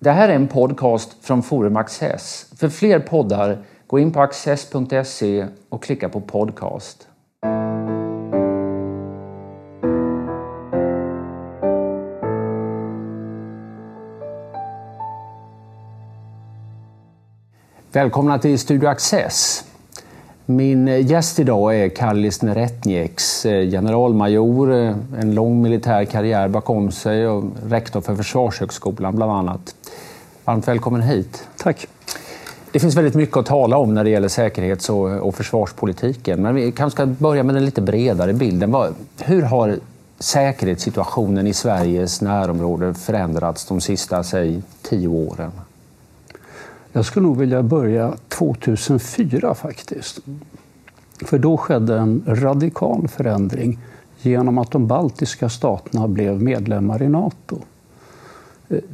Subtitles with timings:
[0.00, 2.46] Det här är en podcast från Forum Access.
[2.56, 7.08] För fler poddar, gå in på access.se och klicka på podcast.
[17.92, 19.64] Välkomna till Studio Access.
[20.46, 27.28] Min gäst idag är Kallis Neretnieks, eh, generalmajor, eh, en lång militär karriär bakom sig
[27.28, 29.74] och rektor för Försvarshögskolan bland annat.
[30.48, 31.48] Varmt välkommen hit.
[31.56, 31.86] Tack.
[32.72, 36.42] Det finns väldigt mycket att tala om när det gäller säkerhets och, försvarspolitiken.
[36.42, 38.94] Men vi kanske ska börja med den lite bredare bilden.
[39.18, 39.78] Hur har
[40.18, 45.50] säkerhetssituationen i Sveriges närområde förändrats de sista, säg, tio åren?
[46.92, 50.18] Jag skulle nog vilja börja 2004 faktiskt.
[51.24, 53.78] För då skedde en radikal förändring
[54.20, 57.58] genom att de baltiska staterna blev medlemmar i Nato.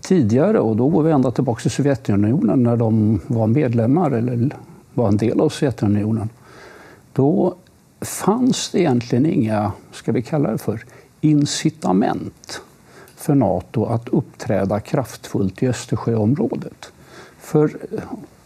[0.00, 4.50] Tidigare, och då går vi ända tillbaka till Sovjetunionen när de var medlemmar eller
[4.94, 6.28] var en del av Sovjetunionen.
[7.12, 7.54] Då
[8.00, 10.84] fanns det egentligen inga, ska vi kalla det för,
[11.20, 12.60] incitament
[13.16, 16.92] för Nato att uppträda kraftfullt i Östersjöområdet.
[17.38, 17.76] För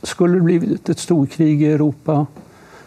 [0.03, 2.27] skulle det blivit ett storkrig i Europa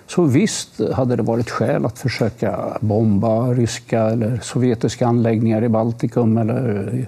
[0.07, 6.37] så visst hade det varit skäl att försöka bomba ryska eller sovjetiska anläggningar i Baltikum
[6.37, 7.07] eller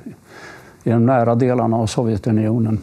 [0.84, 2.80] i de nära delarna av Sovjetunionen.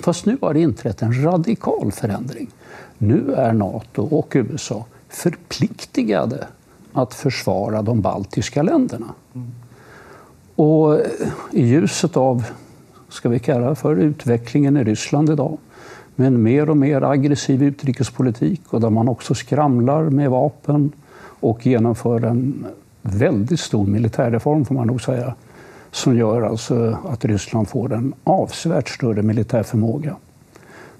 [0.00, 2.50] Fast nu har det inträtt en radikal förändring.
[2.98, 6.46] Nu är Nato och USA förpliktigade
[6.92, 9.06] att försvara de baltiska länderna.
[10.54, 11.00] Och
[11.50, 12.44] i ljuset av
[13.08, 15.58] ska vi kalla för utvecklingen i Ryssland idag.
[16.16, 20.92] Med en mer och mer aggressiv utrikespolitik och där man också skramlar med vapen
[21.40, 22.66] och genomför en
[23.02, 25.34] väldigt stor militärreform får man nog säga.
[25.90, 30.16] Som gör alltså att Ryssland får en avsevärt större militär förmåga.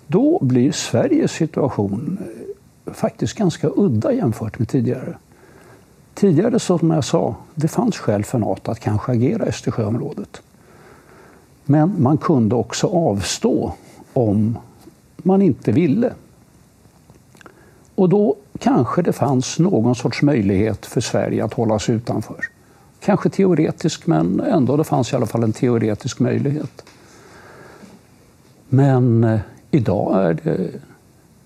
[0.06, 2.18] Då blir Sveriges situation
[2.86, 5.16] eh, faktiskt ganska udda jämfört med tidigare.
[6.14, 10.42] Tidigare, som jag sa, det fanns skäl för Nato att kanske agera i Östersjöområdet.
[11.64, 13.72] Men man kunde också avstå
[14.12, 14.58] om
[15.16, 16.12] man inte ville.
[17.94, 22.44] Och då kanske det fanns någon sorts möjlighet för Sverige att hålla sig utanför.
[23.00, 26.84] Kanske teoretisk, men ändå det fanns i alla fall en teoretisk möjlighet.
[28.68, 29.40] Men eh,
[29.70, 30.70] idag är det,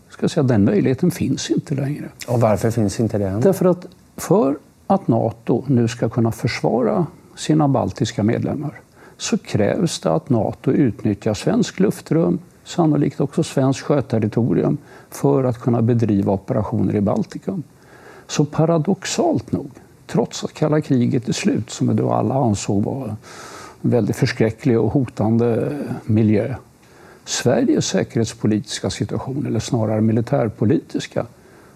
[0.09, 2.09] ska säga, den möjligheten finns inte längre.
[2.29, 3.41] Och varför finns inte den?
[3.41, 4.57] Därför att för
[4.87, 7.07] att Nato nu ska kunna försvara
[7.37, 8.81] sina baltiska medlemmar
[9.17, 14.79] så krävs det att Nato utnyttjar svensk luftrum, sannolikt också svenskt sjöterritorium,
[15.11, 17.63] för att kunna bedriva operationer i Baltikum.
[18.27, 19.71] Så paradoxalt nog,
[20.07, 23.17] trots att kalla kriget är slut, som då alla ansåg var en
[23.81, 26.55] väldigt förskräcklig och hotande miljö,
[27.25, 31.27] Sveriges säkerhetspolitiska situation, eller snarare militärpolitiska,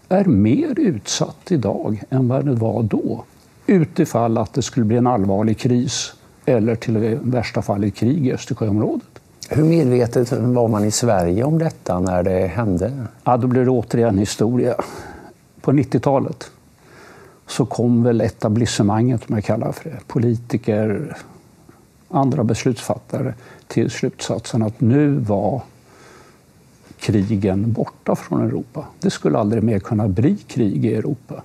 [0.08, 3.24] är mer utsatt idag än vad det var då.
[3.66, 6.14] Utifall att det skulle bli en allvarlig kris
[6.44, 9.08] eller till värsta fall ett krig i Östersjöområdet.
[9.48, 13.06] Hur medvetet var man i Sverige om detta när det hände?
[13.24, 14.74] Ja, då blir det återigen historia.
[15.60, 16.50] På 90-talet
[17.48, 21.16] så kom väl etablissemanget, om jag kallar för det, politiker,
[22.08, 23.34] andra beslutsfattare
[23.66, 25.62] till slutsatsen att nu var
[26.98, 28.84] krigen borta från Europa.
[29.00, 31.42] Det skulle aldrig mer kunna bli krig i Europa.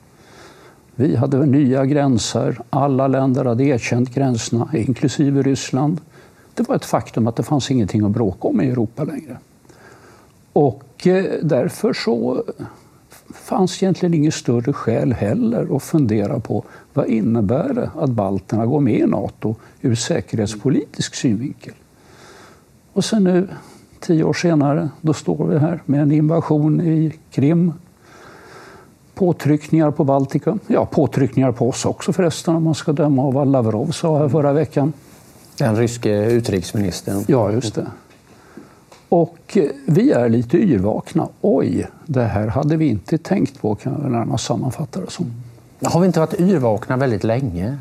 [0.96, 2.59] Vi hade nya gränser.
[2.69, 6.02] Alla länder hade erkänt gränserna, inklusive Ryssland.
[6.53, 9.38] Det var ett faktum att det fanns ingenting att bråka om i Europa längre.
[10.53, 12.44] Och eh, därför så
[13.34, 16.63] fanns egentligen inget större skäl heller att fundera på
[16.94, 21.73] vad innebär det att balterna går med i Nato ur säkerhetspolitisk synvinkel.
[22.94, 23.47] Och sen nu,
[24.00, 27.73] tio år senare, då står vi här med en invasion i Krim
[29.16, 30.59] Påtryckningar på Baltikum.
[30.67, 34.29] Ja, påtryckningar på oss också förresten om man ska döma av vad Lavrov sa här
[34.29, 34.94] förra veckan.
[35.57, 37.23] Den ryske utrikesministern.
[37.28, 37.88] Ja, just det.
[39.13, 41.27] Och eh, vi är lite yrvakna.
[41.42, 45.31] Oj, det här hade vi inte tänkt på kan jag närmast sammanfatta det som.
[45.83, 47.77] Har vi inte varit yrvakna väldigt länge?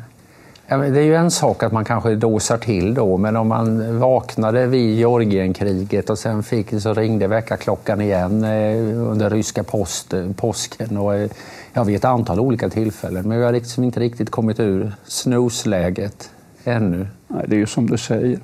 [0.67, 4.67] Det är ju en sak att man kanske dåsar till då, men om man vaknade
[4.67, 11.15] vid Georgienkriget och sen fick, så ringde väckarklockan igen eh, under ryska post, påsken och
[11.15, 11.29] eh,
[11.73, 13.27] ja, vid ett antal olika tillfällen.
[13.27, 16.29] Men vi har liksom inte riktigt kommit ur snusläget
[16.63, 17.07] ännu.
[17.27, 18.39] Nej, det är ju som du säger.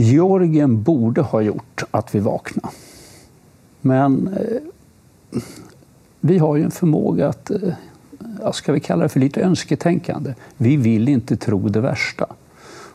[0.00, 2.74] Georgien borde ha gjort att vi vaknade.
[3.80, 4.62] Men eh,
[6.20, 10.34] vi har ju en förmåga att eh, ska vi kalla det för lite önsketänkande.
[10.56, 12.26] Vi vill inte tro det värsta.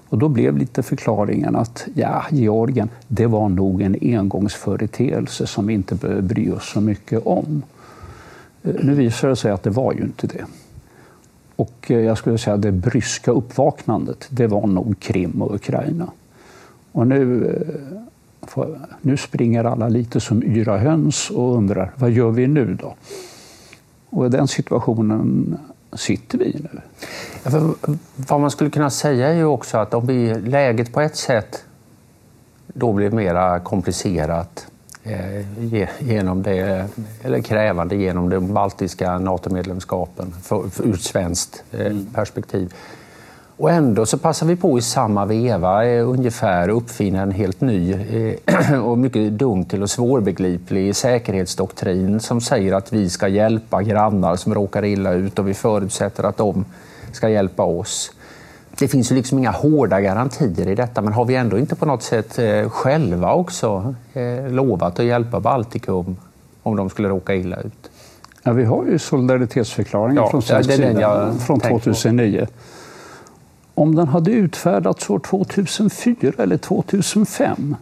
[0.09, 5.73] Och då blev lite förklaringen att ja, Georgien, det var nog en engångsföreteelse som vi
[5.73, 7.63] inte behöver bry oss så mycket om.
[8.63, 10.45] Eh, nu visar det sig att det var ju inte det.
[11.55, 16.11] Och eh, jag skulle säga att det bryska uppvaknandet, det var nog Krim och Ukraina.
[16.93, 17.47] Och nu,
[18.55, 18.63] eh,
[19.01, 22.95] nu springer alla lite som yra höns och undrar, vad gör vi nu då?
[24.09, 25.57] Och i den situationen
[25.93, 26.81] sitter vi nu.
[27.43, 27.73] Ja,
[28.15, 31.63] vad man skulle kunna säga är ju också att om vi, läget på ett sätt
[32.67, 34.67] då blir mera komplicerat
[35.03, 36.89] eh, genom det,
[37.23, 40.33] eller krävande genom de baltiska NATO-medlemskapen
[40.83, 42.05] ur svenskt eh, mm.
[42.05, 42.73] perspektiv.
[43.63, 47.93] Och ändå så passar vi på i samma veva eh, ungefär uppfinna en helt ny
[47.93, 54.53] eh, och mycket dunkel och svårbegriplig säkerhetsdoktrin som säger att vi ska hjälpa grannar som
[54.53, 56.65] råkar illa ut och vi förutsätter att de
[57.11, 58.11] ska hjälpa oss.
[58.79, 61.85] Det finns ju liksom inga hårda garantier i detta men har vi ändå inte på
[61.85, 63.95] något sätt eh, själva också
[64.49, 66.17] lovat att hjälpa Baltikum
[66.63, 67.89] om de skulle råka illa ut?
[68.43, 72.45] Ja, vi har ju solidaritetsförklaringen ja, från svensk sida från 2009.
[72.45, 72.51] På
[73.73, 77.75] om den hade utfärdats år 2004 eller 2005,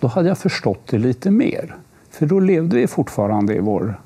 [0.00, 1.76] då hade jag förstått det lite mer.
[2.10, 4.00] För då levde vi fortfarande i vår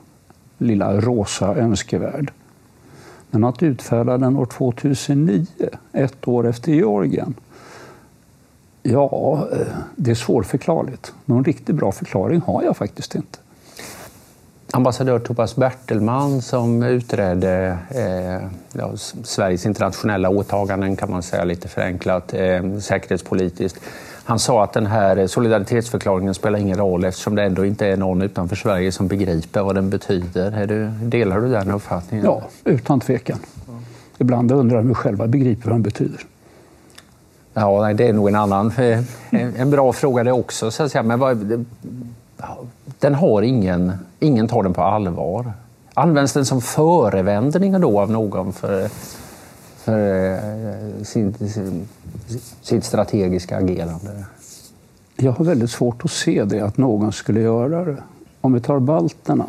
[0.58, 2.30] lilla rosa önskevärld.
[3.30, 5.46] Men att utfärda den år 2009,
[5.92, 7.34] ett år efter Georgien,
[8.82, 9.66] ja, eh,
[9.96, 11.14] det är svårförklarligt.
[11.24, 13.38] Någon riktigt bra förklaring har jag faktiskt inte
[14.72, 18.92] ambassadör Tobias Bertelman som utredde eh, ja,
[19.24, 23.80] Sveriges internationella åtaganden kan man säga lite förenklat, eh, säkerhetspolitiskt.
[24.24, 28.22] Han sa att den här solidaritetsförklaringen spelar ingen roll eftersom det ändå inte är någon
[28.22, 30.66] utanför Sverige som begriper vad den betyder.
[30.66, 32.26] Du, delar du den uppfattningen?
[32.26, 33.38] Ja, utan tvekan.
[34.18, 36.20] Ibland undrar jag om vi själva begriper vad den betyder.
[37.54, 39.00] Ja, det är nog en annan, eh,
[39.30, 40.70] en bra fråga det också.
[40.70, 41.02] Så att säga.
[41.02, 41.66] Men vad,
[42.98, 45.52] den har ingen, ingen tar den på allvar.
[45.94, 48.88] Används den som förevändning då av någon för,
[49.76, 51.88] för eh, sin, sin,
[52.62, 54.24] sitt strategiska agerande?
[55.16, 58.02] Jag har väldigt svårt att se det, att någon skulle göra det.
[58.40, 59.46] Om vi tar balterna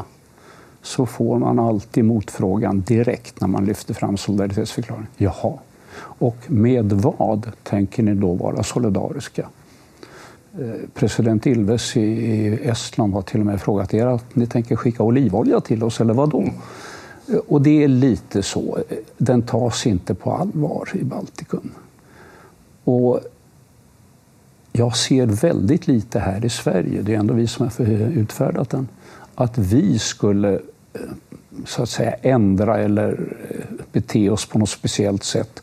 [0.81, 5.07] så får man alltid motfrågan direkt när man lyfter fram solidaritetsförklaringen.
[5.17, 5.53] Jaha,
[5.97, 9.49] och med vad tänker ni då vara solidariska?
[10.59, 15.03] Eh, president Ilves i Estland har till och med frågat er att ni tänker skicka
[15.03, 16.41] olivolja till oss, eller vad då?
[17.27, 18.77] Eh, och det är lite så.
[18.89, 21.71] Eh, den tas inte på allvar i Baltikum.
[22.83, 23.19] Och
[24.71, 28.87] jag ser väldigt lite här i Sverige, det är ändå vi som har utfärdat den,
[29.35, 30.59] att vi skulle
[31.65, 33.19] så att säga ändra eller
[33.91, 35.61] bete oss på något speciellt sätt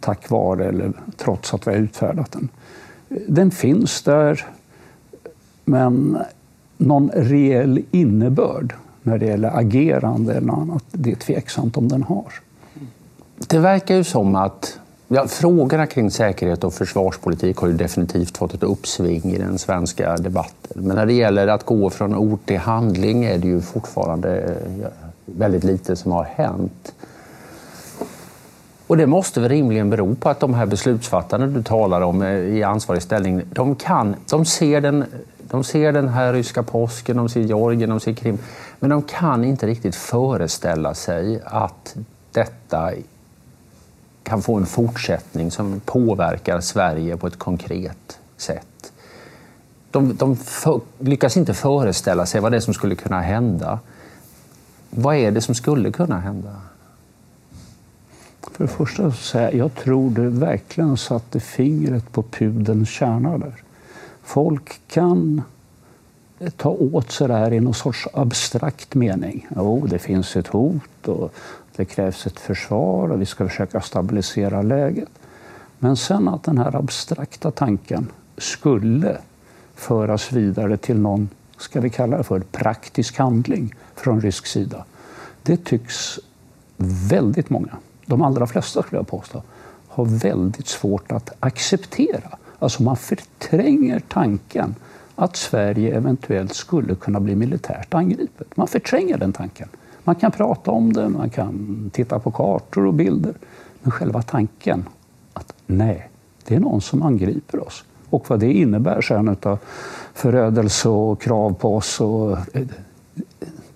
[0.00, 2.48] tack vare eller trots att vi har utfärdat den
[3.08, 4.46] den finns där,
[5.64, 6.18] men
[6.76, 12.32] någon reell innebörd när det gäller agerande eller annat, det är tveksamt om den har.
[13.46, 18.54] Det verkar ju som att ja, frågorna kring säkerhet och försvarspolitik har ju definitivt fått
[18.54, 20.82] ett uppsving i den svenska debatten.
[20.84, 24.56] Men när det gäller att gå från ord till handling är det ju fortfarande
[25.24, 26.94] väldigt lite som har hänt.
[28.86, 32.28] Och det måste väl rimligen bero på att de här beslutsfattarna du talar om eh,
[32.28, 35.04] i ansvarig ställning, de, kan, de, ser den,
[35.38, 38.38] de ser den här ryska påsken, de ser Georgien, de ser Krim,
[38.80, 41.96] men de kan inte riktigt föreställa sig att
[42.32, 42.92] detta
[44.22, 48.92] kan få en fortsättning som påverkar Sverige på ett konkret sätt.
[49.90, 53.78] De, de för, lyckas inte föreställa sig vad det är som skulle kunna hända.
[54.90, 56.56] Vad är det som skulle kunna hända?
[58.56, 63.54] För det första så säger jag tror du verkligen satte fingret på pudelns kärna där.
[64.22, 65.42] Folk kan
[66.56, 69.46] ta åt sig det här i någon sorts abstrakt mening.
[69.56, 71.34] Jo, det finns ett hot och
[71.76, 75.10] det krävs ett försvar och vi ska försöka stabilisera läget.
[75.78, 78.06] Men sen att den här abstrakta tanken
[78.38, 79.18] skulle
[79.74, 84.84] föras vidare till någon, ska vi kalla det för, praktisk handling från rysk sida.
[85.42, 86.18] Det tycks
[87.10, 89.42] väldigt många de allra flesta skulle jag påstå,
[89.88, 92.38] har väldigt svårt att acceptera.
[92.58, 94.74] Alltså man förtränger tanken
[95.14, 98.56] att Sverige eventuellt skulle kunna bli militärt angripet.
[98.56, 99.68] Man förtränger den tanken.
[100.04, 103.34] Man kan prata om det, man kan titta på kartor och bilder.
[103.82, 104.88] Men själva tanken
[105.32, 106.08] att nej,
[106.46, 107.84] det är någon som angriper oss.
[108.10, 109.58] Och vad det innebär sen av
[110.14, 112.66] förödelse och krav på oss, och, eh,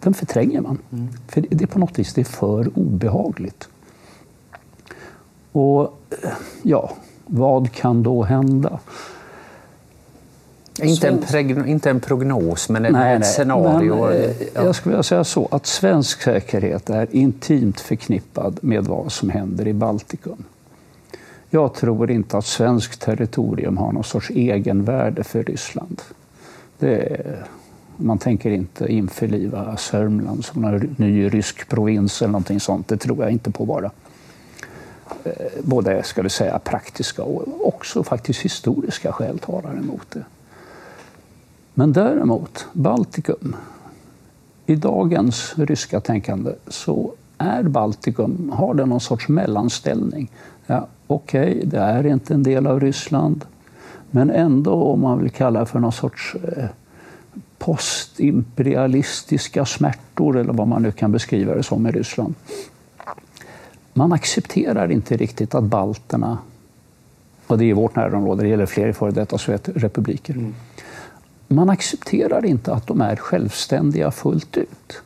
[0.00, 0.78] den förtränger man.
[0.92, 1.08] Mm.
[1.28, 3.68] För det är på något vis det är för obehagligt.
[5.52, 6.00] Och
[6.62, 6.90] ja,
[7.26, 8.78] Vad kan då hända?
[10.82, 14.06] Inte en, preg- inte en prognos, men ett, nej, ett scenario.
[14.06, 14.64] Men, eh, ja.
[14.64, 19.68] Jag skulle vilja säga så att svensk säkerhet är intimt förknippad med vad som händer
[19.68, 20.44] i Baltikum.
[21.50, 26.02] Jag tror inte att svenskt territorium har någon sorts egenvärde för Ryssland.
[26.80, 27.44] Är,
[27.96, 32.88] man tänker inte införliva Sörmland som en ny rysk provins eller någonting sånt.
[32.88, 33.90] Det tror jag inte på bara.
[35.24, 40.24] Eh, både ska du säga, praktiska och också faktiskt historiska skäl talar emot det.
[41.74, 43.56] Men däremot, Baltikum.
[44.66, 50.30] I dagens ryska tänkande så är Baltikum, har det någon sorts mellanställning.
[50.66, 53.44] Ja, Okej, okay, det är inte en del av Ryssland,
[54.10, 56.64] men ändå om man vill kalla det för någon sorts eh,
[57.58, 62.34] postimperialistiska smärtor eller vad man nu kan beskriva det som i Ryssland.
[63.92, 66.38] Man accepterar inte riktigt att balterna,
[67.46, 70.54] och det är i vårt närområde, det gäller fler före detta Sovjetrepubliker, mm
[71.54, 75.02] man accepterar inte att de är självständiga fullt ut.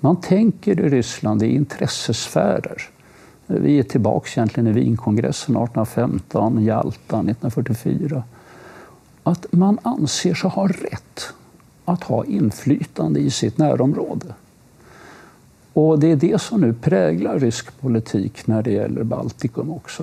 [0.00, 2.82] Man tänker i Ryssland i intressesfärer.
[3.46, 8.22] Vi är tillbaka egentligen i Wienkongressen 1815, Jalta 1944.
[9.22, 11.32] Att man anser sig ha rätt
[11.84, 14.34] att ha inflytande i sitt närområde.
[15.76, 20.02] Och det är det som nu präglar rysk politik när det gäller Baltikum också.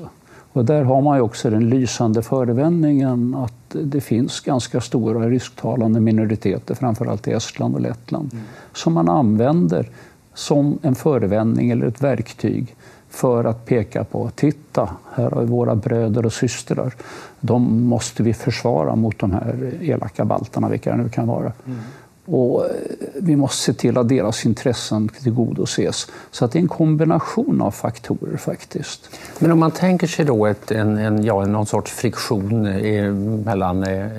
[0.53, 5.99] Och där har man ju också den lysande förevändningen att det finns ganska stora rysktalande
[5.99, 8.45] minoriteter, framförallt i Estland och Lettland, mm.
[8.73, 9.89] som man använder
[10.33, 12.75] som en förevändning eller ett verktyg
[13.09, 16.93] för att peka på, titta, här har vi våra bröder och systrar.
[17.39, 21.51] De måste vi försvara mot de här elaka baltarna, vilka det nu kan vara.
[21.65, 21.79] Mm.
[22.25, 22.71] Och eh,
[23.15, 26.07] vi måste se till att deras intressen tillgodoses.
[26.31, 29.09] Så att det är en kombination av faktorer faktiskt.
[29.39, 33.11] Men om man tänker sig då ett, en, en, ja, någon sorts friktion i,
[33.45, 34.09] mellan eh,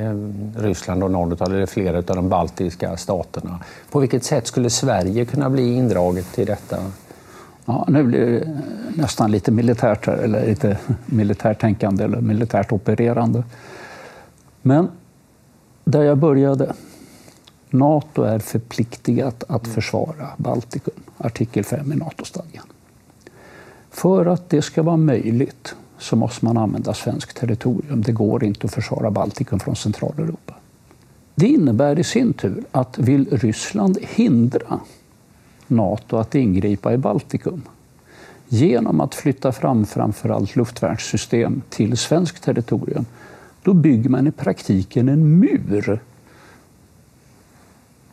[0.56, 3.61] Ryssland och någon av, eller flera av de baltiska staterna.
[3.90, 6.76] På vilket sätt skulle Sverige kunna bli indraget i detta?
[7.64, 8.61] Ja, nu blir det
[8.94, 13.44] nästan lite militärt här, eller lite militärtänkande eller militärt opererande.
[14.62, 14.88] Men
[15.84, 16.73] där jag började
[17.75, 22.66] Nato är förpliktigat att försvara Baltikum, artikel 5 i Nato-stadgan.
[23.90, 28.02] För att det ska vara möjligt så måste man använda svenskt territorium.
[28.02, 30.54] Det går inte att försvara Baltikum från Centraleuropa.
[31.35, 34.81] Det innebär i sin tur att vill Ryssland hindra
[35.66, 37.62] Nato att ingripa i Baltikum
[38.49, 43.04] genom att flytta fram framförallt luftvärnssystem till svenskt territorium,
[43.62, 46.00] då bygger man i praktiken en mur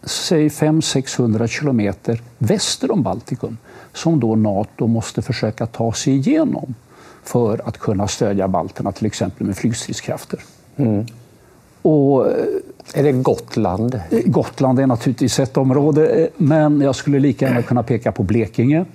[0.03, 3.58] säg 500-600 kilometer väster om Baltikum
[3.93, 6.75] som då Nato måste försöka ta sig igenom
[7.24, 10.39] för att kunna stödja balterna till exempel med flygstridskrafter.
[10.75, 11.05] Mm.
[11.81, 12.34] Och, eh,
[12.93, 14.01] är det Gotland?
[14.10, 18.24] Eh, Gotland är naturligtvis ett område, eh, men jag skulle lika gärna kunna peka på
[18.24, 18.86] Blekinge.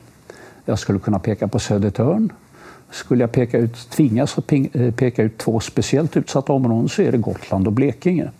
[0.65, 2.33] Jag skulle kunna peka på Södertörn.
[2.91, 4.47] Skulle jag peka ut, tvingas att
[4.97, 8.31] peka ut två speciellt utsatta områden så är det Gotland och Blekinge.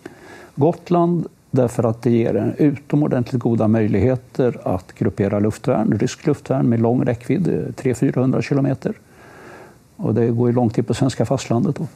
[0.55, 6.81] Gotland därför att det ger en utomordentligt goda möjligheter att gruppera luftvärn, rysk luftvärn med
[6.81, 8.95] lång räckvidd, eh, 300-400 kilometer.
[9.97, 11.77] Och det går ju långt in på svenska fastlandet.
[11.77, 11.87] Då.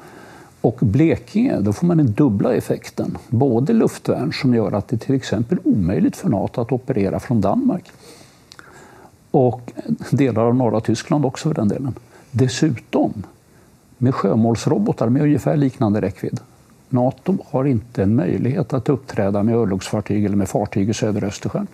[0.61, 3.19] Och Blekinge, då får man den dubbla effekten.
[3.29, 7.41] Både luftvärn som gör att det till exempel är omöjligt för Nato att operera från
[7.41, 7.93] Danmark.
[9.31, 9.73] Och
[10.11, 11.95] delar av norra Tyskland också för den delen.
[12.31, 13.23] Dessutom
[13.99, 16.41] med sjömålsrobotar med ungefär liknande räckvidd.
[16.93, 21.67] Nato har inte en möjlighet att uppträda med örlogsfartyg eller med fartyg i södra Östersjön.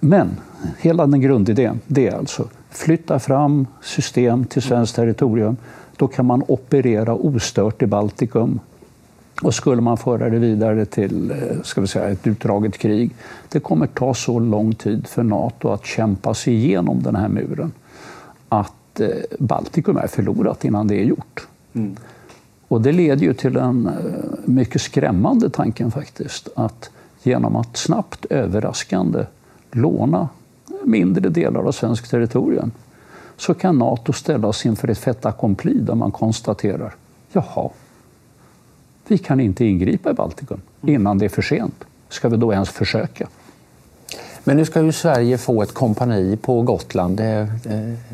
[0.00, 0.30] Men
[0.78, 5.56] hela den grundidén det är alltså flytta fram system till svenskt territorium.
[5.96, 8.60] Då kan man operera ostört i Baltikum.
[9.42, 13.10] Och skulle man föra det vidare till eh, ska vi säga, ett utdraget krig,
[13.48, 17.72] det kommer ta så lång tid för Nato att kämpa sig igenom den här muren
[18.48, 19.08] att eh,
[19.38, 21.46] Baltikum är förlorat innan det är gjort.
[21.72, 21.96] Mm.
[22.72, 23.92] Och det leder ju till en eh,
[24.44, 26.90] mycket skrämmande tanken faktiskt, att
[27.22, 29.24] genom att snabbt överraskande
[29.70, 30.28] låna
[30.84, 32.70] mindre delar av svenskt territorium
[33.36, 36.94] så kan Nato ställas inför ett fait accompli där man konstaterar
[37.32, 37.70] jaha,
[39.08, 41.84] vi kan inte ingripa i Baltikum innan det är för sent.
[42.08, 43.28] Ska vi då ens försöka?
[44.44, 47.20] Men nu ska ju Sverige få ett kompani på Gotland.
[47.20, 47.48] Eh,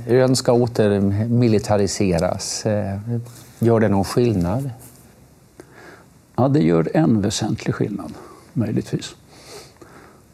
[0.09, 2.67] Ön ska återmilitariseras.
[2.67, 2.99] Eh,
[3.59, 4.71] Gör det någon skillnad?
[6.37, 8.13] Ja, det gör en väsentlig skillnad,
[8.53, 9.15] möjligtvis.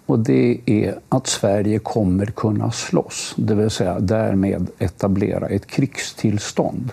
[0.06, 6.92] Och det är att Sverige kommer kunna slåss, det vill säga därmed etablera ett krigstillstånd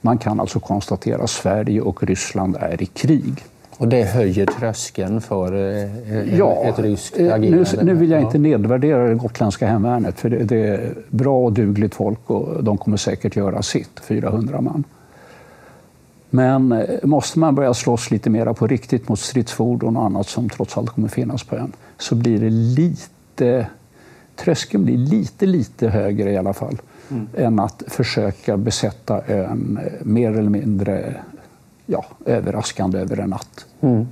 [0.00, 3.44] Man kan alltså konstatera att Sverige och Ryssland är i krig.
[3.76, 7.76] Och det höjer tröskeln för eh, ja, ett ryskt eh, agerande?
[7.76, 11.52] Nu, nu vill jag inte nedvärdera det gotländska hemvärnet för det, det, är bra och
[11.52, 14.84] dugligt folk och de kommer säkert göra sitt, 400 man.
[16.34, 20.48] Men eh, måste man börja slåss lite mer på riktigt mot stridsfordon och annat som
[20.48, 23.66] trots allt kommer finnas på ön så blir det lite...
[24.36, 26.76] Tröskeln blir lite, lite högre i alla fall
[27.10, 27.28] mm.
[27.36, 31.14] än att försöka besätta ön mer eller mindre
[31.86, 33.66] ja, överraskande över en natt.
[33.80, 34.06] Mm.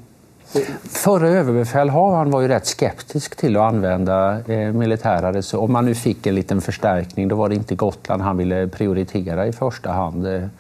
[0.83, 5.62] Förre överbefälhavaren var ju rätt skeptisk till att använda eh, militära resurser.
[5.62, 9.47] Om man nu fick en liten förstärkning, då var det inte Gotland han ville prioritera
[9.47, 10.50] i första hand.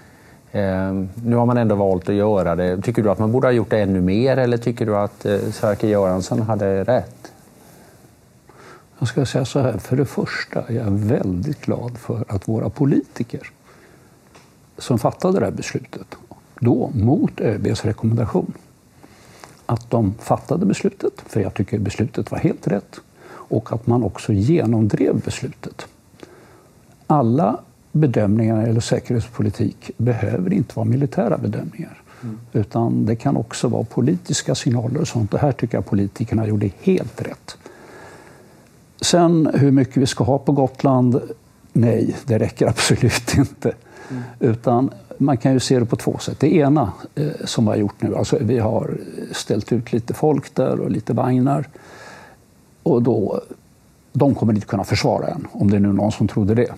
[0.52, 0.92] Eh,
[1.24, 2.82] nu har man ändå valt att göra det.
[2.82, 5.38] Tycker du att man borde ha gjort det ännu mer eller tycker du att eh,
[5.38, 7.32] Sverker Göransson hade rätt?
[8.98, 12.68] Jag ska säga så här, för det första är jag väldigt glad för att våra
[12.68, 13.50] politiker
[14.78, 16.06] som fattade det här beslutet
[16.60, 18.52] då mot ÖBs rekommendation.
[19.66, 24.32] Att de fattade beslutet, för jag tycker beslutet var helt rätt, och att man också
[24.32, 25.86] genomdrev beslutet.
[27.06, 27.60] Alla
[27.92, 32.02] bedömningar när det gäller säkerhetspolitik behöver inte vara militära bedömningar.
[32.22, 32.38] Mm.
[32.52, 35.34] Utan det kan också vara politiska signaler och sånt.
[35.34, 37.56] Och här tycker jag politikerna gjorde helt rätt.
[39.00, 41.20] Sen hur mycket vi ska ha på Gotland?
[41.72, 43.72] Nej, det räcker absolut inte.
[44.10, 44.22] Mm.
[44.40, 46.40] Utan man kan ju se det på två sätt.
[46.40, 48.98] Det ena eh, som vi har gjort nu, alltså vi har
[49.32, 51.68] ställt ut lite folk där och lite vagnar.
[52.82, 53.40] Och då,
[54.12, 56.72] de kommer inte kunna försvara en, om det är nu någon som trodde det.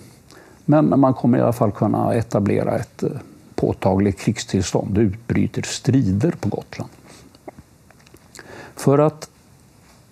[0.65, 3.09] Men man kommer i alla fall kunna etablera ett eh,
[3.55, 4.95] påtagligt krigstillstånd.
[4.95, 6.91] Det utbryter strider på Gotland.
[8.75, 9.29] För att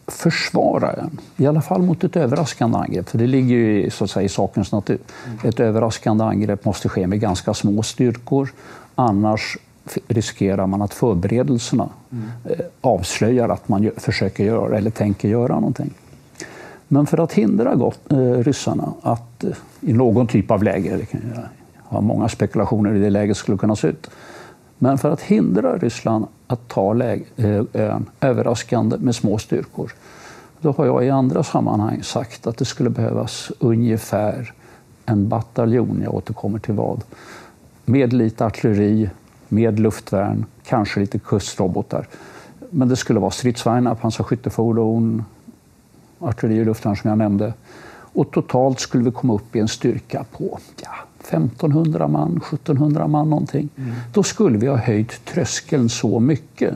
[0.08, 3.10] försvara en, i alla fall mot ett överraskande angrepp.
[3.10, 5.00] För det ligger ju så att säga, i sakens natur.
[5.44, 8.54] Ett överraskande angrepp måste ske med ganska små styrkor.
[8.96, 9.58] Annars
[10.08, 12.30] riskerar man att förberedelserna mm.
[12.46, 15.94] Eh, avslöjar att man försöker göra eller tänker göra någonting.
[16.88, 21.06] Men för att hindra gott, eh, ryssarna att eh, i någon typ av läge, det
[21.06, 21.43] kan jag
[21.84, 24.10] ha många spekulationer i det läget skulle kunna se ut,
[24.78, 29.91] men för att hindra Ryssland att ta läge, eh, ön överraskande med små styrkor,
[30.62, 34.54] då har jag i andra sammanhang sagt att det skulle behövas ungefär
[35.06, 37.04] en bataljon, jag återkommer till vad,
[37.86, 39.10] med lite artilleri,
[39.48, 42.08] med luftvärn, kanske lite kustrobotar.
[42.69, 45.24] Men det skulle vara stridsvagnar, pansarskyttefordon,
[46.24, 47.54] artilleri och luftvärn som jag nämnde.
[48.14, 50.90] Och totalt skulle vi komma upp i en styrka på ja,
[51.28, 53.70] 1500 man, 1700 man någonting.
[53.76, 53.92] Mm.
[54.14, 56.74] Då skulle vi ha höjt tröskeln så mycket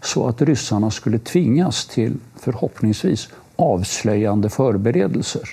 [0.00, 5.48] så att ryssarna skulle tvingas till, förhoppningsvis, avslöjande förberedelser.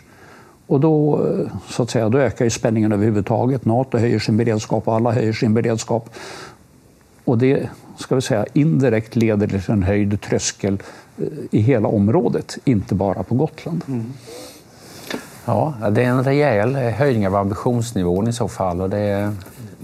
[0.68, 1.26] Och då,
[1.70, 3.66] så att säga, då ökar ju spänningen överhuvudtaget.
[3.66, 6.10] Nato höjer sin beredskap och alla höjer sin beredskap.
[7.26, 10.78] Och det ska vi säga, indirekt leder till en höjd tröskel
[11.18, 13.84] eh, i hela området, inte bara på Gotland.
[13.88, 14.14] Mm.
[15.46, 19.34] Ja, det är en rejäl höjning av ambitionsnivån i så fall och det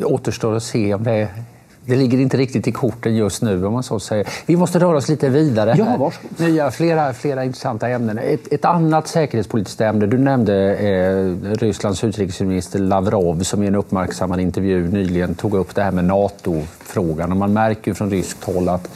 [0.04, 1.28] återstår att se om det
[1.92, 4.28] det ligger inte riktigt i korten just nu om man så säger.
[4.46, 5.76] Vi måste röra oss lite vidare.
[5.78, 8.18] Ja, Nya, flera, flera intressanta ämnen.
[8.18, 10.06] Ett, ett annat säkerhetspolitiskt ämne.
[10.06, 15.84] Du nämnde eh, Rysslands utrikesminister Lavrov som i en uppmärksammad intervju nyligen tog upp det
[15.84, 17.32] här med NATO-frågan.
[17.32, 18.90] Och man märker ju från ryskt håll att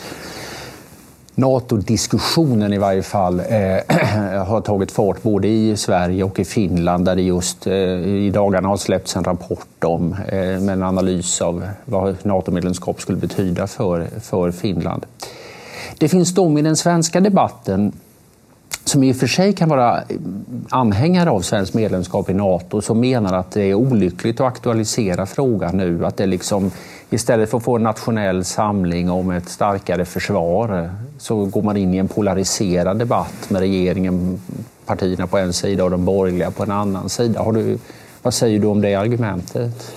[1.36, 3.46] NATO-diskussionen i varje fall eh,
[4.46, 8.68] har tagit fart både i Sverige och i Finland där det just eh, i dagarna
[8.68, 14.08] har släppts en rapport om eh, med en analys av vad NATO-medlemskap skulle betyda för,
[14.22, 15.06] för Finland.
[15.98, 17.92] Det finns de i den svenska debatten
[18.96, 20.04] som i och för sig kan vara
[20.70, 25.78] anhängare av svenskt medlemskap i Nato som menar att det är olyckligt att aktualisera frågan
[25.78, 26.06] nu.
[26.06, 26.72] Att det liksom,
[27.10, 31.94] istället för att få en nationell samling om ett starkare försvar så går man in
[31.94, 34.42] i en polariserad debatt med regeringen,
[34.86, 37.42] partierna på en sida och de borgerliga på en annan sida.
[37.42, 37.78] Har du,
[38.22, 39.92] vad säger du om det argumentet?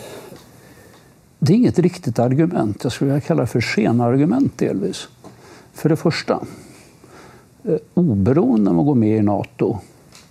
[1.39, 2.81] Det är inget riktigt argument.
[2.83, 5.09] Jag skulle vilja kalla det för skenargument delvis.
[5.75, 6.41] För det första,
[7.69, 9.79] Eh, oberoende om vi går med i Nato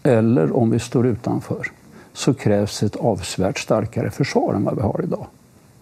[0.03, 1.71] eller om vi står utanför
[2.13, 5.25] så krävs ett avsevärt starkare försvar än vad vi har idag.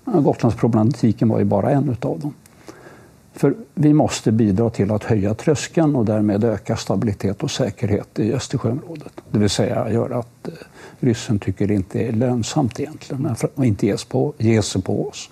[0.07, 2.33] Eh, Gotlandsproblematiken var ju bara en av dem.
[3.33, 8.33] För vi måste bidra till att höja tröskeln och därmed öka stabilitet och säkerhet i
[8.33, 9.13] Östersjöområdet.
[9.31, 10.53] Det vill säga göra att eh,
[10.99, 15.29] ryssen tycker det inte är lönsamt egentligen och inte ges, på, ge sig på oss.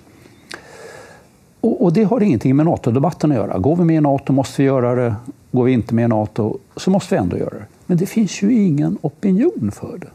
[1.61, 3.57] Och, och, det har ingenting med NATO-debatten att göra.
[3.57, 5.15] Går vi med i NATO måste vi göra det.
[5.53, 7.65] Går vi inte med i NATO så måste vi ändå göra det.
[7.85, 10.07] Men det finns ju ingen opinion för det.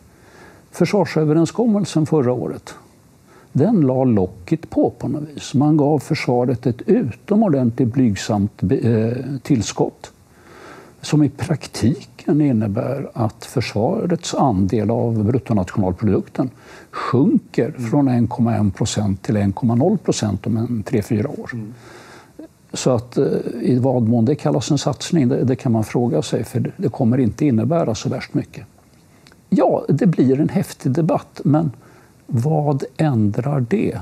[0.70, 2.74] Försvarsöverenskommelsen förra året
[3.52, 5.54] den la locket på på något vis.
[5.54, 10.12] Man gav försvaret ett utomordentligt blygsamt eh, tillskott
[11.00, 16.50] som i praktiken innebär att försvarets andel av bruttonationalprodukten
[16.90, 21.50] sjunker från 1,1 procent till 1,0 procent om en tre, fyra år.
[21.52, 21.74] Mm.
[22.72, 23.24] Så att eh,
[23.62, 26.88] i vad mån det kallas en satsning, det, det, kan man fråga sig, för det
[26.88, 28.66] kommer inte innebära så värst mycket.
[29.48, 31.70] Ja, det blir en häftig debatt, men
[32.26, 33.98] vad ändrar det?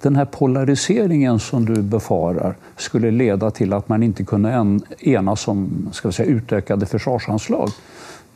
[0.00, 5.88] Den här polariseringen som du befarar skulle leda till att man inte kunde enas om
[5.92, 7.68] ska vi säga, utökade försvarsanslag.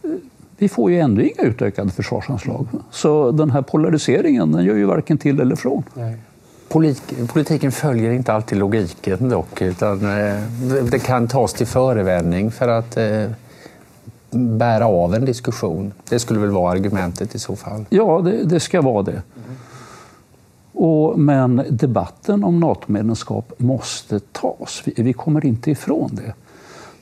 [0.03, 0.11] Eh,
[0.59, 2.67] vi får ju ändå inga utökade försvarsanslag.
[2.91, 5.83] Så den här polariseringen den gör ju varken till eller från.
[5.95, 6.17] Nej.
[7.33, 10.43] Politiken följer inte alltid logiken dock, utan eh,
[10.91, 13.31] det kan tas till förevändning för att eh,
[14.31, 15.93] bära av en diskussion.
[16.09, 17.85] Det skulle väl vara argumentet i så fall?
[17.89, 19.23] Ja, det, det ska vara det.
[20.73, 24.83] Och, men debatten om NATO-medlemskap måste tas.
[24.85, 26.35] Vi, vi, kommer inte ifrån det.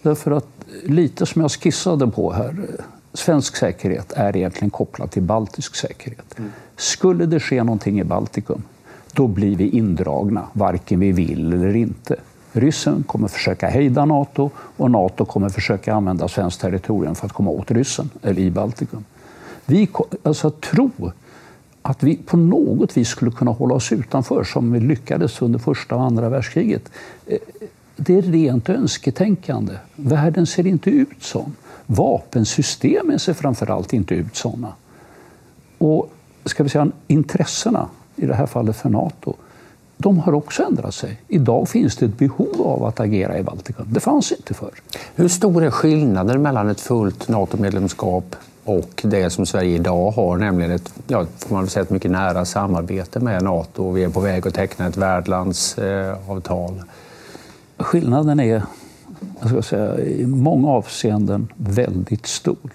[0.03, 0.47] Därför att,
[0.83, 2.57] lite som jag skissade på här,
[3.13, 6.39] svensk säkerhet är egentligen kopplad till baltisk säkerhet.
[6.39, 6.53] Mm.
[6.77, 8.63] Skulle det ske någonting i Baltikum,
[9.15, 12.17] då blir vi indragna, varken vi vill eller inte.
[12.53, 17.51] Ryssen kommer försöka hejda Nato och Nato kommer försöka använda svenskt territorium för att komma
[17.51, 19.05] åt ryssen eller i Baltikum.
[19.67, 19.89] Vi,
[20.23, 20.91] alltså tro
[21.83, 25.97] att vi på något vis skulle kunna hålla oss utanför som vi lyckades under första
[25.97, 26.91] och andra världskriget.
[27.27, 27.39] Eh,
[27.97, 29.73] det är rent önsketänkande.
[29.97, 31.51] Världen ser inte ut så.
[31.87, 34.73] Vapensystemen ser framförallt inte ut såna.
[35.79, 36.11] Och
[36.45, 39.35] ska vi säga intressena, i det här fallet för Nato,
[39.97, 41.21] de har också ändrat sig.
[41.29, 43.87] Idag finns det ett behov av att agera i Baltikum.
[43.91, 44.75] Det fanns inte förr.
[45.15, 50.71] Hur stor är skillnaden mellan ett fullt NATO-medlemskap och det som Sverige idag har, nämligen
[50.71, 53.91] ett, ja, får man säga, ett mycket nära samarbete med Nato.
[53.91, 56.83] Vi är på väg att teckna ett värdlandsavtal.
[57.79, 58.63] Skillnaden är
[59.41, 62.71] jag ska säga, i många avseenden väldigt stor.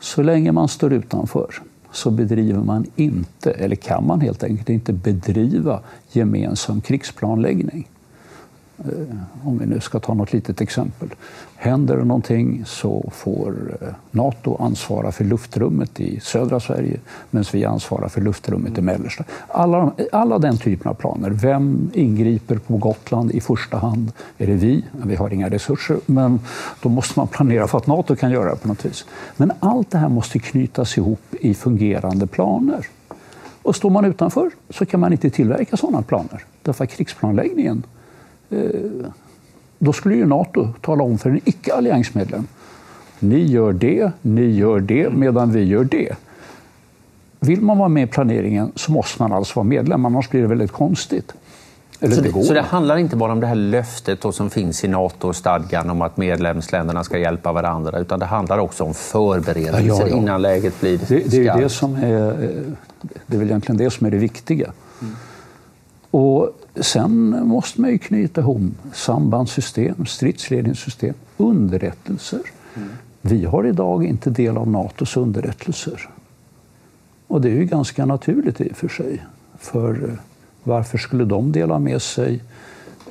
[0.00, 1.54] Så länge man står utanför
[1.94, 5.80] så bedriver man inte, eller kan man helt enkelt inte bedriva
[6.12, 7.88] gemensam krigsplanläggning.
[8.78, 11.08] Eh, om vi nu ska ta något litet exempel.
[11.56, 17.64] Händer det någonting så får eh, Nato ansvara för luftrummet i södra Sverige medan vi
[17.64, 19.24] ansvarar för luftrummet i mellersta.
[19.48, 21.30] Alla, alla den typen av planer.
[21.30, 24.12] Vem ingriper på Gotland i första hand?
[24.38, 24.84] Är det vi?
[24.92, 26.40] Vi har inga resurser, men
[26.82, 29.04] då måste man planera för att Nato kan göra det på något vis.
[29.36, 32.86] Men allt det här måste knytas ihop i fungerande planer.
[33.62, 36.44] Och står man utanför så kan man inte tillverka sådana planer.
[36.62, 37.82] Därför att krigsplanläggningen
[39.78, 42.46] då skulle ju Nato tala om för en icke-alliansmedlem
[43.24, 46.16] ni gör det, ni gör det, medan vi gör det.
[47.40, 50.46] Vill man vara med i planeringen så måste man alltså vara medlem, annars blir det
[50.46, 51.32] väldigt konstigt.
[52.00, 55.90] så, det, så det handlar inte bara om det här löftet som finns i NATO-stadgan
[55.90, 60.16] om att medlemsländerna ska hjälpa varandra, utan det handlar också om förberedelser ja, ja, ja.
[60.16, 62.50] innan läget blir det, det, är det, som är, eh,
[63.26, 64.72] det är väl egentligen det som är det viktiga.
[65.00, 65.14] Mm.
[66.10, 72.40] Och sen måste man ju knyta ihop sambandssystem, stridsledningssystem, underrättelser.
[72.74, 72.88] Mm.
[73.20, 76.08] Vi har idag inte del av Natos underrättelser.
[77.26, 79.22] Och det är ju ganska naturligt i och för sig.
[79.58, 80.14] För eh,
[80.62, 82.40] varför skulle de dela med sig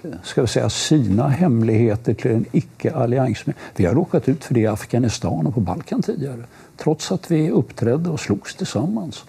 [0.04, 3.63] eh, ska vi säga, sina hemligheter till en icke-alliansmedlem?
[3.76, 6.43] Vi har råkat ut för det i Afghanistan och på Balkan tidigare.
[6.78, 9.23] Trots att vi uppträdde och slogs tillsammans.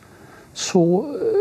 [0.53, 1.34] Så eh,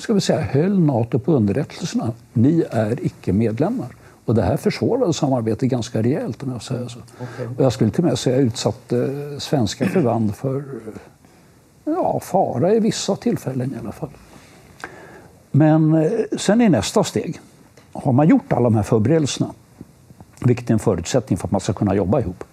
[0.00, 2.12] ska vi säga, höll Nato på underrättelserna.
[2.32, 3.88] Ni är icke-medlemmar.
[4.24, 6.98] Och det här försvårade samarbetet ganska rejält om jag säger så.
[6.98, 7.46] Okay.
[7.56, 9.10] Och jag skulle till och med säga utsatte
[9.40, 10.64] svenska förband för
[11.84, 14.10] ja, fara i vissa tillfällen i alla fall.
[15.50, 17.40] Men eh, sen i nästa steg,
[17.92, 19.50] har man gjort alla de här förberedelserna,
[20.40, 22.44] vilket är en förutsättning för att man ska kunna jobba ihop,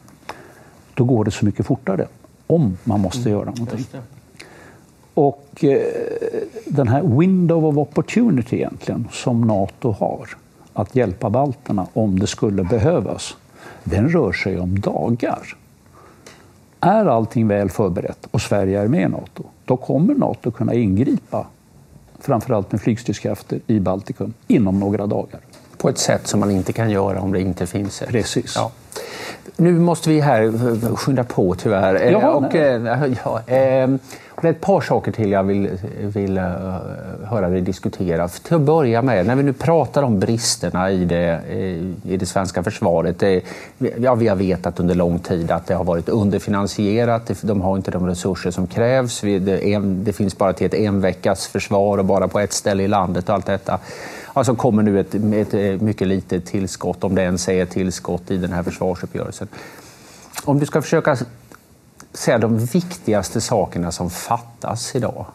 [0.93, 2.07] då går det så mycket fortare
[2.47, 3.31] om man måste mm.
[3.31, 3.85] göra någonting.
[5.17, 5.81] Och eh,
[6.65, 10.27] den här window of opportunity egentligen som Nato har
[10.73, 13.35] att hjälpa balterna om det skulle behövas,
[13.83, 15.57] den rör sig om dagar.
[16.79, 21.47] Är allting väl förberett och Sverige är med i Nato, då kommer Nato kunna ingripa,
[22.19, 25.39] framförallt med flygstridskrafter i Baltikum, inom några dagar.
[25.77, 28.09] På ett sätt som man inte kan göra om det inte finns ett.
[28.09, 28.53] Precis.
[28.55, 28.71] Ja.
[29.55, 31.95] Nu måste vi här skynda på tyvärr.
[31.95, 32.55] Eh, ja, och,
[33.23, 33.89] ja, eh,
[34.41, 35.69] det är ett par saker till jag vill,
[36.01, 36.37] vill
[37.23, 38.27] höra dig diskutera.
[38.27, 41.41] Till att börja med, när vi nu pratar om bristerna i det,
[42.03, 43.19] i det svenska försvaret.
[43.19, 43.41] Det,
[43.97, 47.31] ja, vi har vetat under lång tid att det har varit underfinansierat.
[47.41, 49.21] De har inte de resurser som krävs.
[49.21, 53.29] Det, det finns bara till ett enveckas försvar och bara på ett ställe i landet
[53.29, 53.79] och allt detta.
[54.37, 55.15] Alltså kommer nu ett,
[55.53, 59.47] ett mycket litet tillskott, om det ens är ett tillskott i den här försvarsuppgörelsen.
[60.43, 61.17] Om du ska försöka
[62.13, 65.25] säga de viktigaste sakerna som fattas idag.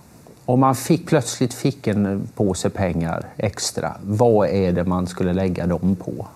[0.44, 5.66] Om man fick, plötsligt fick en påse pengar extra, vad är det man skulle lägga
[5.66, 6.26] dem på?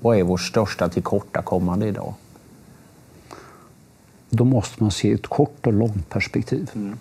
[0.00, 2.14] Vad är vårt största tillkortakommande idag?
[4.30, 6.70] Då måste man se ett kort och långt perspektiv.
[6.74, 6.98] Mm.